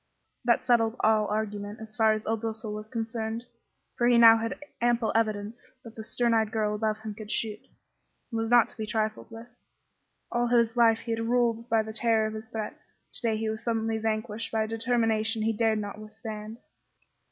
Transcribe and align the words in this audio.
That 0.45 0.65
settled 0.65 0.95
all 1.01 1.27
argument, 1.27 1.79
as 1.79 1.95
far 1.95 2.13
as 2.13 2.25
Il 2.25 2.37
Duca 2.37 2.71
was 2.71 2.89
concerned; 2.89 3.45
for 3.95 4.07
he 4.07 4.17
now 4.17 4.37
had 4.39 4.57
ample 4.81 5.11
evidence 5.13 5.63
that 5.83 5.93
the 5.95 6.03
stern 6.03 6.33
eyed 6.33 6.51
girl 6.51 6.73
above 6.73 6.97
him 7.01 7.13
could 7.13 7.29
shoot, 7.29 7.59
and 8.31 8.41
was 8.41 8.49
not 8.49 8.67
to 8.69 8.77
be 8.77 8.87
trifled 8.87 9.29
with. 9.29 9.45
All 10.31 10.47
his 10.47 10.75
life 10.75 11.01
he 11.01 11.11
had 11.11 11.21
ruled 11.29 11.69
by 11.69 11.83
the 11.83 11.93
terror 11.93 12.25
of 12.25 12.33
his 12.33 12.49
threats; 12.49 12.93
to 13.13 13.21
day 13.21 13.37
he 13.37 13.47
was 13.51 13.63
suddenly 13.63 13.99
vanquished 13.99 14.51
by 14.51 14.63
a 14.63 14.67
determination 14.67 15.43
he 15.43 15.53
dared 15.53 15.77
not 15.77 15.99
withstand. 15.99 16.57